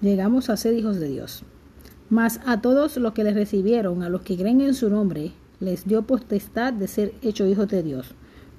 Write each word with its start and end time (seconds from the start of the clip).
llegamos 0.00 0.50
a 0.50 0.56
ser 0.56 0.74
hijos 0.74 0.98
de 0.98 1.08
Dios. 1.08 1.42
Mas 2.08 2.40
a 2.46 2.60
todos 2.60 2.96
los 2.96 3.12
que 3.12 3.24
le 3.24 3.32
recibieron, 3.32 4.02
a 4.02 4.08
los 4.08 4.22
que 4.22 4.36
creen 4.36 4.60
en 4.60 4.74
su 4.74 4.90
nombre, 4.90 5.32
les 5.60 5.86
dio 5.86 6.02
potestad 6.02 6.72
de 6.72 6.88
ser 6.88 7.12
hechos 7.22 7.48
hijos 7.48 7.68
de 7.68 7.82
Dios. 7.82 8.14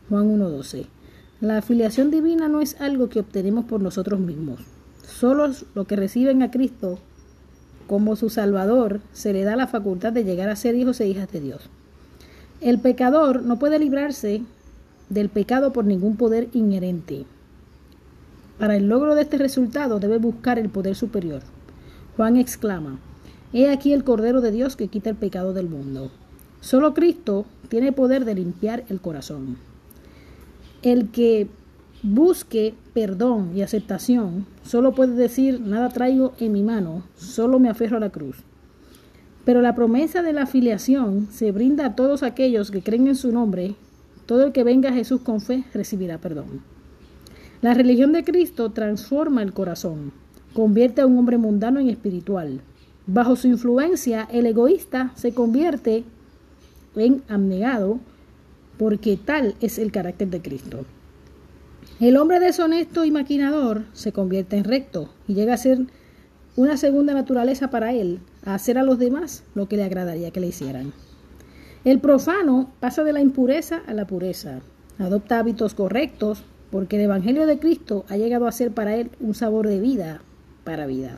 Juan 0.10 0.38
1.12. 0.40 0.88
La 1.40 1.58
afiliación 1.58 2.12
divina 2.12 2.48
no 2.48 2.62
es 2.62 2.80
algo 2.82 3.10
que 3.10 3.20
obtenemos 3.20 3.66
por 3.66 3.82
nosotros 3.82 4.20
mismos. 4.20 4.62
Solo 5.06 5.50
los 5.76 5.88
que 5.88 5.96
reciben 5.96 6.42
a 6.44 6.52
Cristo 6.52 7.00
como 7.88 8.16
su 8.16 8.30
Salvador 8.30 9.02
se 9.14 9.34
le 9.34 9.44
da 9.44 9.56
la 9.56 9.68
facultad 9.68 10.12
de 10.12 10.24
llegar 10.24 10.50
a 10.50 10.56
ser 10.56 10.76
hijos 10.76 11.00
e 11.00 11.08
hijas 11.08 11.32
de 11.32 11.40
Dios. 11.40 11.70
El 12.60 12.80
pecador 12.80 13.44
no 13.44 13.60
puede 13.60 13.80
librarse 13.80 14.42
del 15.10 15.30
pecado 15.30 15.72
por 15.72 15.86
ningún 15.86 16.18
poder 16.18 16.50
inherente. 16.54 17.26
Para 18.60 18.76
el 18.76 18.88
logro 18.88 19.14
de 19.14 19.22
este 19.22 19.38
resultado 19.38 20.00
debe 20.00 20.18
buscar 20.18 20.58
el 20.58 20.70
poder 20.70 20.96
superior. 20.96 21.42
Juan 22.16 22.38
exclama, 22.38 23.00
He 23.54 23.70
aquí 23.70 23.94
el 23.94 24.04
Cordero 24.04 24.42
de 24.42 24.52
Dios 24.52 24.76
que 24.76 24.88
quita 24.88 25.10
el 25.12 25.16
pecado 25.16 25.54
del 25.54 25.70
mundo. 25.70 26.12
Solo 26.60 26.94
Cristo 26.94 27.46
tiene 27.70 27.92
poder 27.92 28.26
de 28.26 28.36
limpiar 28.36 28.84
el 28.90 29.00
corazón. 29.00 29.58
El 30.82 31.10
que 31.10 31.48
busque 32.04 32.74
perdón 32.94 33.52
y 33.56 33.62
aceptación 33.62 34.46
solo 34.64 34.94
puede 34.94 35.14
decir, 35.14 35.62
nada 35.62 35.90
traigo 35.90 36.34
en 36.40 36.52
mi 36.52 36.64
mano, 36.64 37.04
solo 37.16 37.60
me 37.60 37.70
aferro 37.70 37.98
a 37.98 38.02
la 38.02 38.10
cruz. 38.10 38.38
Pero 39.46 39.62
la 39.62 39.76
promesa 39.76 40.22
de 40.22 40.34
la 40.34 40.44
afiliación 40.44 41.28
se 41.32 41.52
brinda 41.52 41.86
a 41.86 41.96
todos 41.96 42.22
aquellos 42.24 42.70
que 42.70 42.82
creen 42.82 43.08
en 43.08 43.16
su 43.16 43.32
nombre. 43.32 43.76
Todo 44.26 44.44
el 44.44 44.52
que 44.52 44.66
venga 44.66 44.90
a 44.90 44.94
Jesús 44.94 45.22
con 45.22 45.40
fe 45.40 45.64
recibirá 45.74 46.18
perdón. 46.18 46.64
La 47.62 47.74
religión 47.74 48.14
de 48.14 48.24
Cristo 48.24 48.72
transforma 48.72 49.42
el 49.42 49.52
corazón, 49.52 50.12
convierte 50.54 51.02
a 51.02 51.08
un 51.08 51.18
hombre 51.18 51.40
mundano 51.40 51.80
en 51.80 51.90
espiritual. 51.90 52.62
Bajo 53.08 53.36
su 53.36 53.48
influencia, 53.48 54.28
el 54.32 54.46
egoísta 54.46 55.12
se 55.16 55.34
convierte 55.34 56.04
en 56.96 57.24
abnegado, 57.28 58.00
porque 58.78 59.18
tal 59.18 59.56
es 59.60 59.80
el 59.80 59.92
carácter 59.92 60.28
de 60.28 60.42
Cristo. 60.42 60.86
El 62.00 62.18
hombre 62.18 62.40
deshonesto 62.40 63.06
y 63.06 63.12
maquinador 63.12 63.86
se 63.94 64.12
convierte 64.12 64.58
en 64.58 64.64
recto 64.64 65.10
y 65.28 65.34
llega 65.34 65.56
a 65.56 65.58
ser 65.58 65.80
una 66.56 66.78
segunda 66.78 67.16
naturaleza 67.16 67.72
para 67.72 67.92
él, 67.94 68.20
a 68.46 68.54
hacer 68.54 68.78
a 68.78 68.84
los 68.84 69.00
demás 69.00 69.44
lo 69.56 69.68
que 69.68 69.78
le 69.78 69.84
agradaría 69.84 70.30
que 70.30 70.40
le 70.40 70.48
hicieran. 70.48 70.94
El 71.86 72.00
profano 72.00 72.70
pasa 72.80 73.04
de 73.04 73.14
la 73.14 73.22
impureza 73.22 73.82
a 73.88 73.94
la 73.94 74.06
pureza, 74.06 74.60
adopta 75.00 75.40
hábitos 75.40 75.74
correctos, 75.74 76.44
porque 76.72 76.98
el 76.98 77.04
Evangelio 77.04 77.46
de 77.46 77.60
Cristo 77.60 78.06
ha 78.10 78.18
llegado 78.18 78.48
a 78.48 78.52
ser 78.52 78.72
para 78.72 78.96
él 78.96 79.10
un 79.20 79.34
sabor 79.34 79.68
de 79.68 79.80
vida 79.80 80.22
para 80.64 80.86
vida. 80.86 81.18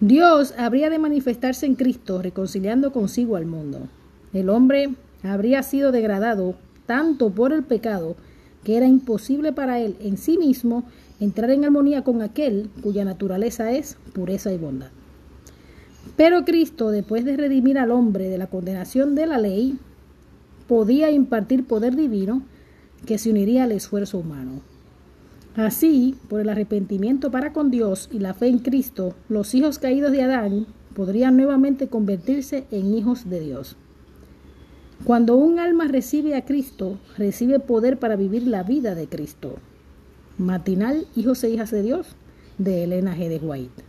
Dios 0.00 0.54
habría 0.56 0.90
de 0.90 0.98
manifestarse 0.98 1.66
en 1.66 1.74
Cristo 1.74 2.22
reconciliando 2.22 2.92
consigo 2.92 3.36
al 3.36 3.46
mundo. 3.46 3.88
El 4.32 4.48
hombre 4.48 4.90
habría 5.22 5.62
sido 5.62 5.92
degradado 5.92 6.54
tanto 6.86 7.30
por 7.30 7.52
el 7.52 7.64
pecado 7.64 8.16
que 8.64 8.76
era 8.76 8.86
imposible 8.86 9.52
para 9.52 9.80
él 9.80 9.96
en 10.00 10.16
sí 10.16 10.38
mismo 10.38 10.84
entrar 11.20 11.50
en 11.50 11.64
armonía 11.64 12.04
con 12.04 12.22
aquel 12.22 12.70
cuya 12.82 13.04
naturaleza 13.04 13.72
es 13.72 13.96
pureza 14.12 14.52
y 14.52 14.58
bondad. 14.58 14.90
Pero 16.16 16.44
Cristo, 16.44 16.90
después 16.90 17.24
de 17.24 17.36
redimir 17.36 17.78
al 17.78 17.90
hombre 17.90 18.28
de 18.28 18.38
la 18.38 18.46
condenación 18.46 19.14
de 19.14 19.26
la 19.26 19.38
ley, 19.38 19.78
podía 20.66 21.10
impartir 21.10 21.66
poder 21.66 21.96
divino 21.96 22.42
que 23.06 23.18
se 23.18 23.30
uniría 23.30 23.64
al 23.64 23.72
esfuerzo 23.72 24.18
humano. 24.18 24.60
Así, 25.56 26.14
por 26.28 26.40
el 26.40 26.48
arrepentimiento 26.48 27.30
para 27.30 27.52
con 27.52 27.70
Dios 27.70 28.08
y 28.12 28.20
la 28.20 28.34
fe 28.34 28.46
en 28.46 28.58
Cristo, 28.60 29.14
los 29.28 29.54
hijos 29.54 29.78
caídos 29.78 30.12
de 30.12 30.22
Adán 30.22 30.66
podrían 30.94 31.36
nuevamente 31.36 31.88
convertirse 31.88 32.64
en 32.70 32.94
hijos 32.94 33.28
de 33.28 33.40
Dios. 33.40 33.76
Cuando 35.04 35.36
un 35.36 35.58
alma 35.58 35.86
recibe 35.86 36.34
a 36.34 36.44
Cristo, 36.44 36.98
recibe 37.16 37.60
poder 37.60 37.98
para 37.98 38.16
vivir 38.16 38.46
la 38.46 38.62
vida 38.62 38.94
de 38.94 39.08
Cristo. 39.08 39.56
Matinal, 40.38 41.06
Hijos 41.16 41.42
e 41.44 41.50
Hijas 41.50 41.70
de 41.70 41.82
Dios, 41.82 42.06
de 42.58 42.84
Elena 42.84 43.16
G. 43.16 43.28
de 43.28 43.38
White. 43.38 43.84